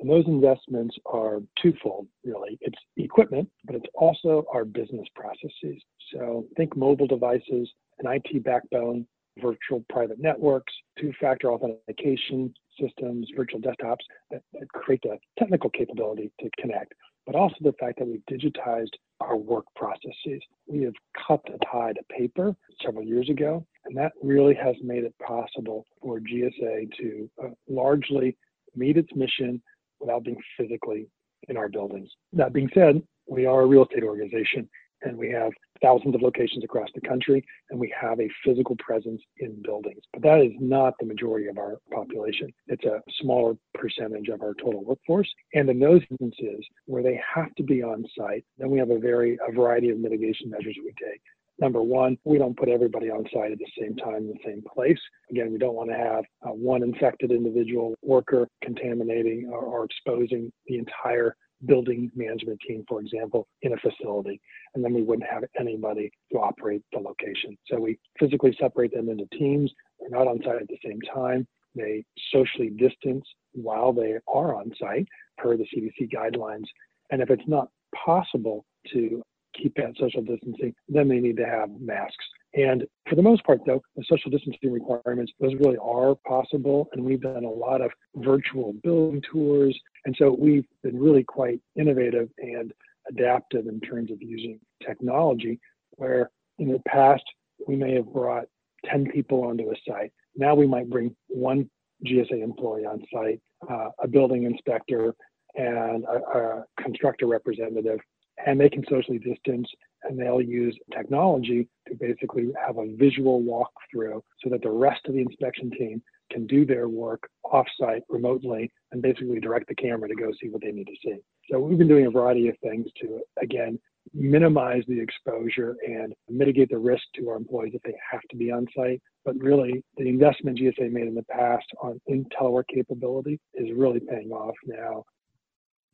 And 0.00 0.10
those 0.10 0.24
investments 0.26 0.96
are 1.06 1.40
twofold, 1.62 2.08
really. 2.24 2.58
It's 2.60 2.78
equipment, 2.96 3.48
but 3.64 3.76
it's 3.76 3.86
also 3.94 4.44
our 4.52 4.64
business 4.64 5.06
processes. 5.14 5.80
So 6.12 6.46
think 6.56 6.76
mobile 6.76 7.06
devices, 7.06 7.70
an 8.00 8.06
IT 8.06 8.42
backbone, 8.42 9.06
virtual 9.40 9.84
private 9.88 10.18
networks, 10.18 10.72
two 10.98 11.12
factor 11.20 11.52
authentication 11.52 12.52
systems, 12.80 13.28
virtual 13.36 13.60
desktops 13.60 14.02
that, 14.30 14.42
that 14.52 14.68
create 14.68 15.00
the 15.02 15.18
technical 15.38 15.70
capability 15.70 16.32
to 16.40 16.50
connect 16.60 16.92
but 17.26 17.34
also 17.34 17.56
the 17.60 17.72
fact 17.80 17.98
that 17.98 18.06
we've 18.06 18.22
digitized 18.30 18.92
our 19.20 19.36
work 19.36 19.64
processes. 19.76 20.42
We 20.66 20.82
have 20.82 20.94
cut 21.26 21.40
the 21.46 21.58
tie 21.70 21.92
to 21.92 22.02
paper 22.16 22.54
several 22.84 23.04
years 23.04 23.30
ago, 23.30 23.66
and 23.86 23.96
that 23.96 24.12
really 24.22 24.54
has 24.54 24.76
made 24.82 25.04
it 25.04 25.14
possible 25.18 25.84
for 26.00 26.20
GSA 26.20 26.96
to 26.98 27.30
uh, 27.42 27.48
largely 27.68 28.36
meet 28.74 28.96
its 28.96 29.10
mission 29.14 29.62
without 30.00 30.24
being 30.24 30.40
physically 30.58 31.06
in 31.48 31.56
our 31.56 31.68
buildings. 31.68 32.08
That 32.32 32.52
being 32.52 32.70
said, 32.74 33.02
we 33.28 33.46
are 33.46 33.62
a 33.62 33.66
real 33.66 33.84
estate 33.84 34.02
organization, 34.02 34.68
and 35.02 35.16
we 35.16 35.30
have 35.30 35.52
thousands 35.82 36.14
of 36.14 36.22
locations 36.22 36.64
across 36.64 36.88
the 36.94 37.00
country, 37.06 37.44
and 37.70 37.78
we 37.78 37.92
have 37.98 38.20
a 38.20 38.28
physical 38.44 38.76
presence 38.76 39.20
in 39.38 39.60
buildings. 39.62 40.02
But 40.12 40.22
that 40.22 40.40
is 40.40 40.52
not 40.58 40.94
the 40.98 41.06
majority 41.06 41.48
of 41.48 41.58
our 41.58 41.78
population. 41.92 42.52
It's 42.68 42.84
a 42.84 43.02
smaller 43.20 43.54
percentage 43.74 44.28
of 44.28 44.42
our 44.42 44.54
total 44.54 44.84
workforce. 44.84 45.30
And 45.52 45.68
in 45.68 45.78
those 45.78 46.00
instances 46.10 46.64
where 46.86 47.02
they 47.02 47.20
have 47.34 47.54
to 47.56 47.62
be 47.62 47.82
on 47.82 48.04
site, 48.16 48.44
then 48.58 48.70
we 48.70 48.78
have 48.78 48.90
a 48.90 48.98
very 48.98 49.38
a 49.46 49.52
variety 49.52 49.90
of 49.90 49.98
mitigation 49.98 50.50
measures 50.50 50.74
that 50.76 50.84
we 50.84 50.94
take. 51.06 51.20
Number 51.58 51.82
one, 51.82 52.18
we 52.24 52.38
don't 52.38 52.56
put 52.56 52.68
everybody 52.68 53.10
on 53.10 53.24
site 53.32 53.52
at 53.52 53.58
the 53.58 53.66
same 53.80 53.94
time 53.96 54.16
in 54.16 54.28
the 54.28 54.38
same 54.44 54.62
place. 54.74 54.98
Again, 55.30 55.52
we 55.52 55.58
don't 55.58 55.74
want 55.74 55.90
to 55.90 55.96
have 55.96 56.24
uh, 56.42 56.52
one 56.52 56.82
infected 56.82 57.30
individual 57.30 57.94
worker 58.02 58.48
contaminating 58.62 59.48
or, 59.52 59.60
or 59.60 59.84
exposing 59.84 60.52
the 60.66 60.78
entire 60.78 61.36
building 61.66 62.10
management 62.14 62.58
team, 62.66 62.84
for 62.88 63.00
example, 63.00 63.46
in 63.62 63.72
a 63.72 63.76
facility, 63.76 64.40
and 64.74 64.84
then 64.84 64.92
we 64.92 65.02
wouldn't 65.02 65.28
have 65.30 65.44
anybody 65.58 66.10
to 66.32 66.38
operate 66.38 66.82
the 66.92 66.98
location. 66.98 67.56
So 67.66 67.78
we 67.78 67.98
physically 68.18 68.56
separate 68.60 68.92
them 68.92 69.08
into 69.08 69.26
teams. 69.38 69.72
They're 70.00 70.10
not 70.10 70.26
on 70.26 70.40
site 70.44 70.62
at 70.62 70.68
the 70.68 70.78
same 70.84 71.00
time. 71.14 71.46
They 71.74 72.04
socially 72.32 72.70
distance 72.70 73.24
while 73.52 73.92
they 73.92 74.16
are 74.28 74.54
on 74.54 74.72
site 74.78 75.08
per 75.38 75.56
the 75.56 75.66
CDC 75.74 76.12
guidelines. 76.12 76.66
And 77.10 77.22
if 77.22 77.30
it's 77.30 77.48
not 77.48 77.68
possible 78.04 78.64
to 78.92 79.22
keep 79.60 79.74
that 79.76 79.94
social 79.98 80.22
distancing, 80.22 80.74
then 80.88 81.08
they 81.08 81.20
need 81.20 81.36
to 81.36 81.46
have 81.46 81.70
masks. 81.80 82.24
And 82.54 82.84
for 83.08 83.16
the 83.16 83.22
most 83.22 83.44
part, 83.44 83.60
though, 83.66 83.82
the 83.96 84.04
social 84.08 84.30
distancing 84.30 84.72
requirements, 84.72 85.32
those 85.40 85.54
really 85.56 85.76
are 85.78 86.14
possible. 86.26 86.88
And 86.92 87.04
we've 87.04 87.20
done 87.20 87.44
a 87.44 87.50
lot 87.50 87.80
of 87.80 87.90
virtual 88.16 88.74
building 88.84 89.22
tours. 89.30 89.78
And 90.04 90.14
so 90.18 90.36
we've 90.38 90.66
been 90.82 90.98
really 90.98 91.24
quite 91.24 91.60
innovative 91.76 92.28
and 92.38 92.72
adaptive 93.08 93.66
in 93.66 93.80
terms 93.80 94.10
of 94.10 94.22
using 94.22 94.60
technology, 94.86 95.58
where 95.92 96.30
in 96.58 96.68
the 96.68 96.80
past, 96.86 97.24
we 97.66 97.76
may 97.76 97.94
have 97.94 98.12
brought 98.12 98.44
10 98.86 99.10
people 99.10 99.44
onto 99.44 99.70
a 99.70 99.74
site. 99.86 100.12
Now 100.36 100.54
we 100.54 100.66
might 100.66 100.88
bring 100.88 101.14
one 101.28 101.68
GSA 102.06 102.42
employee 102.42 102.84
on 102.84 103.02
site, 103.12 103.40
uh, 103.68 103.88
a 104.02 104.06
building 104.06 104.44
inspector, 104.44 105.14
and 105.56 106.04
a, 106.04 106.38
a 106.38 106.64
constructor 106.80 107.26
representative, 107.26 107.98
and 108.46 108.60
they 108.60 108.68
can 108.68 108.84
socially 108.88 109.18
distance 109.18 109.68
and 110.04 110.18
they'll 110.18 110.42
use 110.42 110.76
technology 110.92 111.68
to 111.88 111.94
basically 111.94 112.52
have 112.64 112.78
a 112.78 112.94
visual 112.96 113.42
walkthrough 113.42 114.20
so 114.42 114.50
that 114.50 114.62
the 114.62 114.70
rest 114.70 115.00
of 115.06 115.14
the 115.14 115.20
inspection 115.20 115.70
team 115.70 116.02
can 116.30 116.46
do 116.46 116.64
their 116.64 116.88
work 116.88 117.28
offsite 117.44 118.02
remotely 118.08 118.70
and 118.92 119.02
basically 119.02 119.40
direct 119.40 119.68
the 119.68 119.74
camera 119.74 120.08
to 120.08 120.14
go 120.14 120.30
see 120.40 120.48
what 120.48 120.62
they 120.62 120.72
need 120.72 120.86
to 120.86 120.96
see. 121.04 121.16
So 121.50 121.58
we've 121.58 121.78
been 121.78 121.88
doing 121.88 122.06
a 122.06 122.10
variety 122.10 122.48
of 122.48 122.56
things 122.62 122.86
to, 123.00 123.20
again, 123.40 123.78
minimize 124.12 124.82
the 124.86 125.00
exposure 125.00 125.76
and 125.86 126.14
mitigate 126.28 126.70
the 126.70 126.78
risk 126.78 127.02
to 127.16 127.30
our 127.30 127.36
employees 127.36 127.72
if 127.74 127.82
they 127.82 127.94
have 128.10 128.22
to 128.30 128.36
be 128.36 128.50
on 128.50 128.66
site. 128.76 129.00
But 129.24 129.36
really, 129.36 129.82
the 129.96 130.08
investment 130.08 130.58
GSA 130.58 130.90
made 130.90 131.06
in 131.06 131.14
the 131.14 131.24
past 131.24 131.66
on 131.82 132.00
in 132.06 132.26
telework 132.26 132.64
capability 132.72 133.40
is 133.54 133.68
really 133.74 134.00
paying 134.00 134.30
off 134.30 134.54
now. 134.66 135.04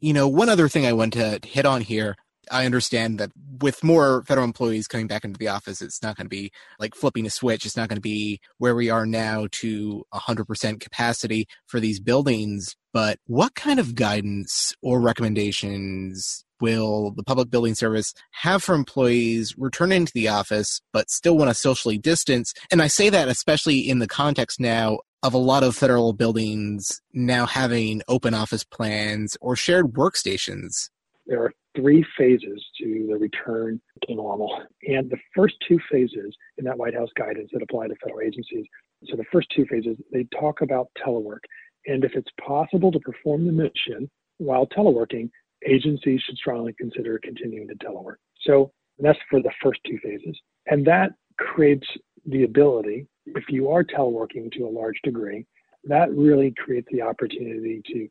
You 0.00 0.12
know, 0.14 0.26
one 0.26 0.48
other 0.48 0.68
thing 0.68 0.86
I 0.86 0.92
want 0.92 1.12
to 1.12 1.40
hit 1.44 1.66
on 1.66 1.82
here 1.82 2.16
I 2.50 2.66
understand 2.66 3.18
that 3.18 3.30
with 3.60 3.84
more 3.84 4.24
federal 4.24 4.44
employees 4.44 4.88
coming 4.88 5.06
back 5.06 5.24
into 5.24 5.38
the 5.38 5.48
office, 5.48 5.80
it's 5.80 6.02
not 6.02 6.16
going 6.16 6.26
to 6.26 6.30
be 6.30 6.50
like 6.78 6.94
flipping 6.94 7.26
a 7.26 7.30
switch. 7.30 7.64
It's 7.64 7.76
not 7.76 7.88
going 7.88 7.96
to 7.96 8.02
be 8.02 8.40
where 8.58 8.74
we 8.74 8.90
are 8.90 9.06
now 9.06 9.46
to 9.52 10.04
100% 10.12 10.80
capacity 10.80 11.46
for 11.66 11.80
these 11.80 12.00
buildings. 12.00 12.76
But 12.92 13.18
what 13.26 13.54
kind 13.54 13.78
of 13.78 13.94
guidance 13.94 14.74
or 14.82 15.00
recommendations 15.00 16.44
will 16.60 17.12
the 17.12 17.22
public 17.22 17.50
building 17.50 17.74
service 17.74 18.12
have 18.32 18.62
for 18.62 18.74
employees 18.74 19.54
returning 19.56 20.04
to 20.04 20.12
the 20.12 20.28
office 20.28 20.82
but 20.92 21.08
still 21.08 21.36
want 21.36 21.50
to 21.50 21.54
socially 21.54 21.98
distance? 21.98 22.52
And 22.70 22.82
I 22.82 22.88
say 22.88 23.10
that 23.10 23.28
especially 23.28 23.78
in 23.78 24.00
the 24.00 24.08
context 24.08 24.58
now 24.60 24.98
of 25.22 25.34
a 25.34 25.38
lot 25.38 25.62
of 25.62 25.76
federal 25.76 26.12
buildings 26.12 27.00
now 27.12 27.46
having 27.46 28.02
open 28.08 28.34
office 28.34 28.64
plans 28.64 29.36
or 29.40 29.54
shared 29.54 29.92
workstations. 29.92 30.88
There 31.26 31.44
are 31.44 31.52
three 31.76 32.04
phases 32.18 32.64
to 32.80 33.06
the 33.08 33.16
return 33.16 33.80
to 34.06 34.14
normal. 34.14 34.62
And 34.86 35.10
the 35.10 35.18
first 35.34 35.54
two 35.66 35.78
phases 35.90 36.34
in 36.58 36.64
that 36.64 36.78
White 36.78 36.94
House 36.94 37.10
guidance 37.16 37.50
that 37.52 37.62
apply 37.62 37.88
to 37.88 37.94
federal 38.02 38.20
agencies, 38.20 38.66
so 39.06 39.16
the 39.16 39.24
first 39.32 39.48
two 39.54 39.64
phases, 39.66 39.96
they 40.12 40.26
talk 40.38 40.60
about 40.60 40.88
telework. 41.04 41.40
And 41.86 42.04
if 42.04 42.12
it's 42.14 42.30
possible 42.46 42.92
to 42.92 43.00
perform 43.00 43.46
the 43.46 43.52
mission 43.52 44.10
while 44.38 44.66
teleworking, 44.66 45.30
agencies 45.66 46.20
should 46.22 46.36
strongly 46.36 46.74
consider 46.78 47.18
continuing 47.22 47.68
to 47.68 47.74
telework. 47.76 48.16
So 48.42 48.72
that's 48.98 49.18
for 49.30 49.40
the 49.40 49.52
first 49.62 49.80
two 49.86 49.98
phases. 50.02 50.38
And 50.66 50.86
that 50.86 51.12
creates 51.38 51.86
the 52.26 52.44
ability, 52.44 53.06
if 53.26 53.44
you 53.48 53.70
are 53.70 53.82
teleworking 53.82 54.52
to 54.52 54.66
a 54.66 54.68
large 54.68 55.00
degree, 55.02 55.46
that 55.84 56.10
really 56.14 56.52
creates 56.58 56.88
the 56.92 57.00
opportunity 57.00 57.82
to 57.86 58.08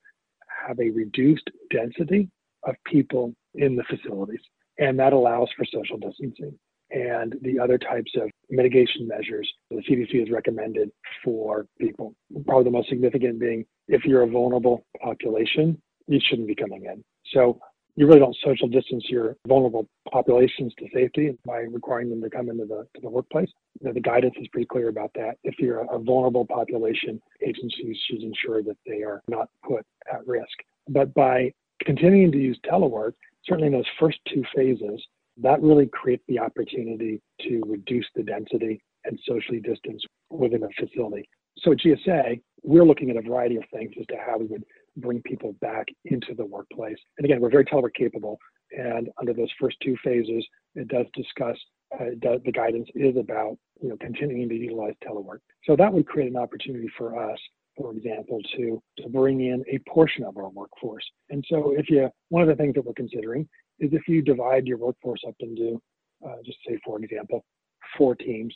have 0.68 0.80
a 0.80 0.90
reduced 0.90 1.50
density 1.70 2.30
of 2.64 2.76
people 2.86 3.34
in 3.56 3.76
the 3.76 3.84
facilities. 3.84 4.42
And 4.78 4.98
that 5.00 5.14
allows 5.14 5.50
for 5.58 5.66
social 5.66 5.98
distancing 5.98 6.58
and 6.92 7.36
the 7.42 7.60
other 7.60 7.78
types 7.78 8.12
of 8.16 8.30
mitigation 8.50 9.08
measures 9.08 9.48
the 9.70 9.78
CDC 9.78 10.20
has 10.20 10.32
recommended 10.32 10.92
for 11.24 11.68
people. 11.80 12.16
Probably 12.46 12.64
the 12.64 12.72
most 12.72 12.90
significant 12.90 13.40
being 13.40 13.66
if 13.88 14.06
you're 14.06 14.24
a 14.24 14.28
vulnerable 14.28 14.86
population, 15.02 15.80
you 16.08 16.20
shouldn't 16.28 16.48
be 16.48 16.56
coming 16.56 16.86
in. 16.86 17.04
So 17.34 17.60
you 17.96 18.08
really 18.08 18.20
don't 18.20 18.36
social 18.44 18.68
distance 18.68 19.04
your 19.10 19.36
vulnerable 19.48 19.88
populations 20.12 20.74
to 20.80 20.86
safety 20.94 21.38
by 21.46 21.60
requiring 21.60 22.10
them 22.10 22.22
to 22.22 22.30
come 22.30 22.50
into 22.50 22.66
the, 22.66 22.88
to 22.96 23.02
the 23.02 23.10
workplace. 23.10 23.50
You 23.82 23.88
know, 23.88 23.94
the 23.94 24.00
guidance 24.00 24.36
is 24.40 24.48
pretty 24.48 24.68
clear 24.68 24.90
about 24.90 25.12
that. 25.16 25.38
If 25.44 25.60
you're 25.60 25.82
a, 25.82 25.96
a 25.96 26.00
vulnerable 26.00 26.46
population, 26.46 27.22
agencies 27.46 27.98
should 28.10 28.22
ensure 28.22 28.64
that 28.64 28.78
they 28.86 29.04
are 29.04 29.22
not 29.28 29.50
put 29.68 29.86
at 30.12 30.26
risk. 30.26 30.48
But 30.88 31.14
by 31.14 31.52
continuing 31.86 32.32
to 32.32 32.38
use 32.38 32.60
telework, 32.70 33.14
certainly 33.46 33.68
in 33.68 33.74
those 33.74 33.86
first 34.00 34.20
two 34.32 34.44
phases, 34.56 35.02
that 35.42 35.62
really 35.62 35.88
creates 35.88 36.24
the 36.28 36.40
opportunity 36.40 37.22
to 37.42 37.62
reduce 37.66 38.06
the 38.16 38.24
density 38.24 38.82
and 39.06 39.20
socially 39.26 39.60
distance 39.60 40.04
within 40.30 40.64
a 40.64 40.70
facility. 40.80 41.28
So 41.60 41.72
at 41.72 41.80
GSA, 41.80 42.42
we're 42.64 42.84
looking 42.84 43.10
at 43.10 43.18
a 43.18 43.22
variety 43.22 43.56
of 43.56 43.64
things 43.74 43.92
as 44.00 44.06
to 44.08 44.16
how 44.18 44.38
we 44.38 44.46
would 44.46 44.64
bring 44.98 45.22
people 45.22 45.54
back 45.62 45.88
into 46.06 46.34
the 46.36 46.46
workplace. 46.46 46.98
And 47.18 47.26
again, 47.26 47.40
we're 47.40 47.50
very 47.50 47.66
telework 47.66 47.94
capable. 47.94 48.38
And 48.72 49.10
under 49.20 49.34
those 49.34 49.50
first 49.60 49.78
two 49.82 49.96
phases, 50.04 50.46
it 50.76 50.88
does 50.90 51.06
discuss, 51.16 51.58
uh, 52.00 52.12
does, 52.20 52.40
the 52.46 52.52
guidance 52.52 52.88
is 52.96 53.16
about 53.18 53.58
you 53.82 53.90
know 53.90 53.98
continuing 54.00 54.50
to 54.50 54.56
utilize 54.56 54.94
telework. 55.04 55.40
So 55.66 55.76
that 55.76 55.92
would 55.92 56.08
create 56.08 56.30
an 56.30 56.38
opportunity 56.38 56.90
for 56.98 57.18
us 57.32 57.40
for 57.80 57.94
example, 57.94 58.40
to, 58.58 58.82
to 58.98 59.10
bring 59.10 59.42
in 59.42 59.64
a 59.72 59.80
portion 59.90 60.24
of 60.26 60.38
our 60.38 60.50
workforce. 60.50 61.06
And 61.30 61.44
so 61.50 61.74
if 61.78 61.90
you, 61.90 62.10
one 62.28 62.42
of 62.42 62.50
the 62.50 62.56
things 62.56 62.76
that 62.76 62.86
we're 62.86 62.94
considering 62.94 63.48
is 63.80 63.92
if 63.94 64.08
you 64.08 64.22
divide 64.22 64.68
your 64.68 64.78
workforce 64.78 65.22
up 65.26 65.36
into, 65.40 65.82
uh, 66.26 66.36
just 66.46 66.58
say, 66.68 66.78
for 66.86 67.02
example, 67.02 67.46
four 67.98 68.16
teams, 68.16 68.54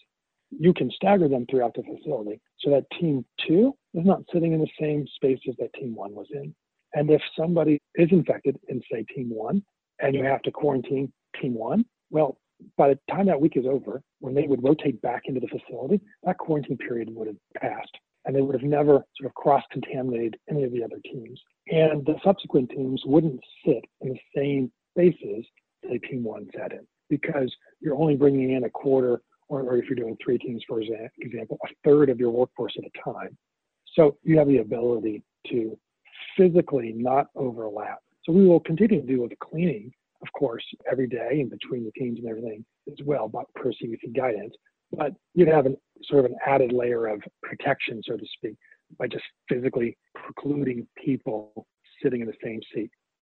you 0.51 0.73
can 0.73 0.91
stagger 0.91 1.27
them 1.29 1.45
throughout 1.49 1.73
the 1.73 1.83
facility 1.83 2.39
so 2.59 2.69
that 2.69 2.85
team 2.99 3.25
two 3.47 3.73
is 3.93 4.05
not 4.05 4.21
sitting 4.31 4.51
in 4.51 4.59
the 4.59 4.67
same 4.79 5.07
spaces 5.15 5.55
that 5.57 5.73
team 5.73 5.95
one 5.95 6.13
was 6.13 6.27
in. 6.31 6.53
And 6.93 7.09
if 7.09 7.21
somebody 7.39 7.79
is 7.95 8.09
infected 8.11 8.59
in, 8.67 8.81
say, 8.91 9.05
team 9.15 9.29
one, 9.29 9.63
and 9.99 10.13
you 10.13 10.23
have 10.23 10.41
to 10.43 10.51
quarantine 10.51 11.11
team 11.41 11.55
one, 11.55 11.85
well, 12.11 12.37
by 12.77 12.89
the 12.89 12.99
time 13.09 13.25
that 13.27 13.39
week 13.39 13.55
is 13.55 13.65
over, 13.65 14.01
when 14.19 14.35
they 14.35 14.47
would 14.47 14.63
rotate 14.63 15.01
back 15.01 15.23
into 15.25 15.39
the 15.39 15.47
facility, 15.47 16.01
that 16.23 16.37
quarantine 16.37 16.77
period 16.77 17.09
would 17.15 17.27
have 17.27 17.37
passed 17.59 17.97
and 18.25 18.35
they 18.35 18.41
would 18.41 18.55
have 18.55 18.63
never 18.63 19.03
sort 19.17 19.27
of 19.27 19.33
cross 19.35 19.63
contaminated 19.71 20.37
any 20.49 20.63
of 20.63 20.71
the 20.71 20.83
other 20.83 20.99
teams. 21.03 21.39
And 21.67 22.05
the 22.05 22.15
subsequent 22.23 22.69
teams 22.69 23.01
wouldn't 23.05 23.39
sit 23.65 23.83
in 24.01 24.09
the 24.09 24.19
same 24.35 24.71
spaces 24.91 25.45
that 25.83 26.03
team 26.09 26.23
one 26.23 26.47
sat 26.55 26.71
in 26.71 26.85
because 27.09 27.53
you're 27.79 27.95
only 27.95 28.15
bringing 28.15 28.51
in 28.51 28.63
a 28.63 28.69
quarter, 28.69 29.21
or, 29.49 29.61
or 29.61 29.77
if 29.77 29.85
you're 29.85 29.95
doing 29.95 30.17
three 30.23 30.37
teams, 30.37 30.63
for 30.67 30.79
example, 30.81 31.57
a 31.65 31.67
third 31.83 32.09
of 32.09 32.19
your 32.19 32.31
workforce 32.31 32.73
at 32.77 32.85
a 32.85 33.11
time. 33.11 33.37
So 33.93 34.17
you 34.23 34.37
have 34.39 34.47
the 34.47 34.59
ability 34.59 35.23
to 35.49 35.77
physically 36.37 36.93
not 36.95 37.27
overlap. 37.35 37.99
So 38.23 38.31
we 38.31 38.47
will 38.47 38.61
continue 38.61 39.01
to 39.01 39.07
do 39.07 39.21
with 39.21 39.31
the 39.31 39.35
cleaning, 39.35 39.91
of 40.21 40.31
course, 40.31 40.63
every 40.89 41.07
day 41.07 41.39
in 41.41 41.49
between 41.49 41.83
the 41.83 41.91
teams 41.91 42.19
and 42.19 42.27
everything 42.27 42.65
as 42.89 42.97
well, 43.05 43.27
but 43.27 43.45
per 43.55 43.71
CDC 43.71 44.15
guidance 44.15 44.55
but 44.97 45.13
you'd 45.33 45.47
have 45.47 45.65
an, 45.65 45.77
sort 46.03 46.25
of 46.25 46.31
an 46.31 46.37
added 46.45 46.71
layer 46.71 47.07
of 47.07 47.21
protection, 47.41 48.01
so 48.07 48.17
to 48.17 48.25
speak, 48.37 48.55
by 48.99 49.07
just 49.07 49.23
physically 49.49 49.97
precluding 50.15 50.87
people 51.03 51.67
sitting 52.01 52.21
in 52.21 52.27
the 52.27 52.33
same 52.43 52.59
seat. 52.73 52.89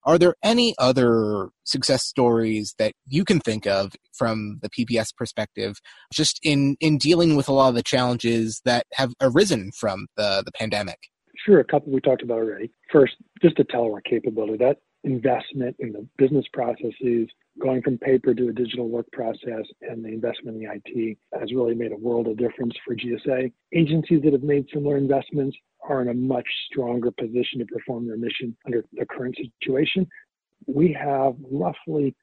Are 0.06 0.18
there 0.18 0.36
any 0.44 0.74
other 0.80 1.50
success 1.66 2.04
stories 2.06 2.74
that 2.80 2.94
you 3.06 3.26
can 3.26 3.40
think 3.40 3.68
of 3.68 3.92
from 4.18 4.60
the 4.62 4.70
PBS 4.70 5.08
perspective, 5.18 5.78
just 6.14 6.40
in, 6.42 6.78
in 6.80 6.98
dealing 6.98 7.36
with 7.36 7.50
a 7.50 7.54
lot 7.54 7.70
of 7.70 7.76
the 7.76 7.84
challenges 7.84 8.62
that 8.64 8.86
have 8.94 9.14
arisen 9.20 9.72
from 9.78 10.08
the, 10.16 10.42
the 10.46 10.52
pandemic? 10.54 10.98
Sure, 11.46 11.60
a 11.60 11.66
couple 11.66 11.92
we 11.92 12.00
talked 12.00 12.22
about 12.22 12.38
already. 12.38 12.72
First, 12.92 13.16
just 13.42 13.58
the 13.58 13.66
telework 13.66 14.04
capability. 14.10 14.58
That 14.58 14.78
investment 15.04 15.76
in 15.80 15.92
the 15.92 16.08
business 16.18 16.46
processes, 16.54 17.28
going 17.60 17.82
from 17.82 17.98
paper 17.98 18.34
to 18.34 18.50
a 18.50 18.54
digital 18.54 18.90
work 18.90 19.06
process 19.12 19.66
and 19.82 20.04
the 20.04 20.10
investment 20.10 20.58
in 20.58 20.64
the 20.64 20.74
IT 20.74 21.18
has 21.40 21.54
really 21.54 21.76
made 21.76 21.92
a 21.92 21.98
world 21.98 22.28
of 22.28 22.38
difference 22.38 22.74
for 22.86 22.96
GSA. 22.96 23.52
Agencies 23.74 24.22
that 24.24 24.34
have 24.34 24.44
made 24.44 24.66
similar 24.74 24.98
investments 24.98 25.56
are 25.88 26.02
in 26.02 26.10
a 26.10 26.14
much 26.14 26.48
stronger 26.72 27.12
position 27.12 27.60
to 27.60 27.66
perform 27.66 28.08
their 28.08 28.18
mission 28.18 28.56
under 28.66 28.84
the 28.94 29.06
current 29.06 29.36
situation. 29.38 30.08
We 30.68 30.94
have 30.94 31.36
roughly 31.52 32.16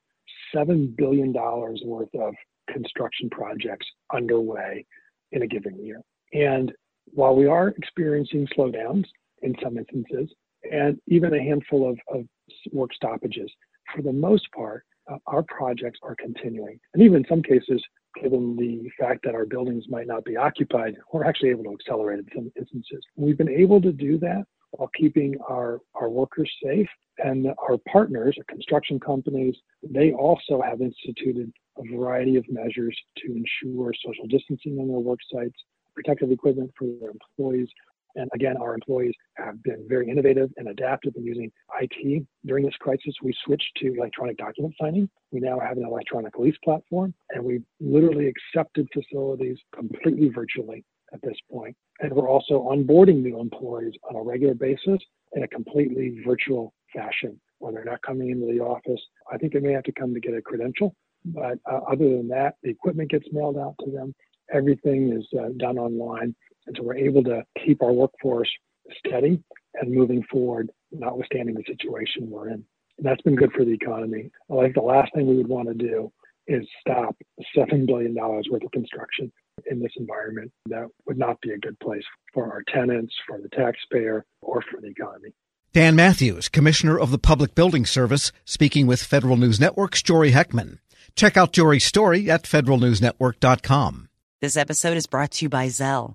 $7 0.54 0.96
billion 0.96 1.32
worth 1.32 2.14
of 2.14 2.34
construction 2.70 3.30
projects 3.30 3.86
underway 4.12 4.84
in 5.32 5.42
a 5.42 5.46
given 5.46 5.78
year. 5.84 6.00
And 6.32 6.72
while 7.12 7.34
we 7.34 7.46
are 7.46 7.68
experiencing 7.68 8.48
slowdowns 8.56 9.04
in 9.42 9.54
some 9.62 9.78
instances, 9.78 10.30
and 10.70 10.98
even 11.06 11.34
a 11.34 11.42
handful 11.42 11.88
of, 11.88 11.98
of 12.12 12.24
work 12.72 12.92
stoppages, 12.94 13.50
for 13.94 14.02
the 14.02 14.12
most 14.12 14.50
part, 14.52 14.84
uh, 15.08 15.18
our 15.26 15.42
projects 15.42 15.98
are 16.02 16.16
continuing. 16.16 16.78
And 16.94 17.02
even 17.02 17.18
in 17.18 17.26
some 17.28 17.42
cases, 17.42 17.82
given 18.20 18.56
the 18.56 18.88
fact 18.98 19.24
that 19.24 19.34
our 19.34 19.44
buildings 19.44 19.84
might 19.88 20.06
not 20.06 20.24
be 20.24 20.36
occupied, 20.36 20.96
we're 21.12 21.24
actually 21.24 21.50
able 21.50 21.64
to 21.64 21.72
accelerate 21.72 22.20
in 22.20 22.26
some 22.34 22.52
instances. 22.56 23.04
We've 23.16 23.38
been 23.38 23.48
able 23.48 23.80
to 23.82 23.92
do 23.92 24.18
that 24.18 24.44
while 24.70 24.90
keeping 24.98 25.36
our, 25.48 25.80
our 25.94 26.08
workers 26.08 26.50
safe. 26.62 26.88
And 27.18 27.46
our 27.46 27.78
partners, 27.90 28.36
our 28.36 28.44
construction 28.44 29.00
companies, 29.00 29.56
they 29.82 30.12
also 30.12 30.60
have 30.60 30.82
instituted 30.82 31.50
a 31.78 31.96
variety 31.96 32.36
of 32.36 32.44
measures 32.50 32.94
to 33.18 33.32
ensure 33.32 33.92
social 34.04 34.26
distancing 34.26 34.78
on 34.78 34.88
their 34.88 34.98
work 34.98 35.20
sites, 35.32 35.56
protective 35.94 36.30
equipment 36.30 36.70
for 36.78 36.88
their 37.00 37.10
employees, 37.10 37.68
and 38.16 38.30
again, 38.34 38.56
our 38.56 38.74
employees 38.74 39.14
have 39.36 39.62
been 39.62 39.86
very 39.88 40.10
innovative 40.10 40.50
and 40.56 40.68
adaptive 40.68 41.14
in 41.16 41.24
using 41.24 41.52
IT. 41.80 42.26
During 42.44 42.64
this 42.64 42.74
crisis, 42.80 43.14
we 43.22 43.34
switched 43.44 43.70
to 43.76 43.94
electronic 43.94 44.36
document 44.38 44.74
signing. 44.80 45.08
We 45.30 45.40
now 45.40 45.58
have 45.60 45.76
an 45.76 45.84
electronic 45.84 46.38
lease 46.38 46.56
platform, 46.64 47.14
and 47.30 47.44
we've 47.44 47.64
literally 47.80 48.28
accepted 48.28 48.88
facilities 48.92 49.58
completely 49.74 50.30
virtually 50.30 50.84
at 51.12 51.20
this 51.22 51.36
point. 51.50 51.76
And 52.00 52.12
we're 52.12 52.28
also 52.28 52.66
onboarding 52.70 53.22
new 53.22 53.40
employees 53.40 53.92
on 54.08 54.16
a 54.16 54.22
regular 54.22 54.54
basis 54.54 54.98
in 55.34 55.42
a 55.42 55.48
completely 55.48 56.22
virtual 56.26 56.72
fashion. 56.94 57.40
When 57.58 57.74
they're 57.74 57.84
not 57.84 58.02
coming 58.02 58.30
into 58.30 58.46
the 58.46 58.60
office, 58.60 59.00
I 59.32 59.38
think 59.38 59.52
they 59.52 59.60
may 59.60 59.72
have 59.72 59.84
to 59.84 59.92
come 59.92 60.12
to 60.14 60.20
get 60.20 60.34
a 60.34 60.42
credential. 60.42 60.94
But 61.24 61.58
uh, 61.70 61.80
other 61.90 62.08
than 62.08 62.28
that, 62.28 62.56
the 62.62 62.70
equipment 62.70 63.10
gets 63.10 63.26
mailed 63.32 63.56
out 63.56 63.74
to 63.84 63.90
them. 63.90 64.14
Everything 64.52 65.12
is 65.12 65.26
uh, 65.38 65.48
done 65.56 65.78
online. 65.78 66.34
And 66.66 66.76
so 66.76 66.82
we're 66.82 66.96
able 66.96 67.22
to 67.24 67.44
keep 67.64 67.82
our 67.82 67.92
workforce 67.92 68.50
steady 68.98 69.42
and 69.74 69.92
moving 69.92 70.22
forward, 70.30 70.70
notwithstanding 70.92 71.54
the 71.54 71.64
situation 71.66 72.30
we're 72.30 72.48
in. 72.48 72.64
And 72.98 73.06
that's 73.06 73.22
been 73.22 73.36
good 73.36 73.52
for 73.52 73.64
the 73.64 73.72
economy. 73.72 74.30
I 74.50 74.62
think 74.62 74.74
the 74.74 74.80
last 74.80 75.12
thing 75.14 75.26
we 75.26 75.36
would 75.36 75.48
want 75.48 75.68
to 75.68 75.74
do 75.74 76.12
is 76.46 76.66
stop 76.80 77.16
$7 77.56 77.86
billion 77.86 78.14
worth 78.14 78.64
of 78.64 78.70
construction 78.72 79.32
in 79.70 79.80
this 79.80 79.92
environment. 79.96 80.52
That 80.66 80.86
would 81.06 81.18
not 81.18 81.40
be 81.40 81.50
a 81.50 81.58
good 81.58 81.78
place 81.80 82.04
for 82.32 82.50
our 82.50 82.62
tenants, 82.72 83.14
for 83.26 83.40
the 83.40 83.48
taxpayer, 83.48 84.24
or 84.40 84.62
for 84.70 84.80
the 84.80 84.88
economy. 84.88 85.34
Dan 85.72 85.96
Matthews, 85.96 86.48
Commissioner 86.48 86.98
of 86.98 87.10
the 87.10 87.18
Public 87.18 87.54
Building 87.54 87.84
Service, 87.84 88.32
speaking 88.44 88.86
with 88.86 89.02
Federal 89.02 89.36
News 89.36 89.60
Network's 89.60 90.02
Jory 90.02 90.32
Heckman. 90.32 90.78
Check 91.16 91.36
out 91.36 91.52
Jory's 91.52 91.84
story 91.84 92.30
at 92.30 92.44
federalnewsnetwork.com. 92.44 94.08
This 94.40 94.56
episode 94.56 94.96
is 94.96 95.06
brought 95.06 95.32
to 95.32 95.44
you 95.44 95.48
by 95.48 95.66
Zelle. 95.66 96.14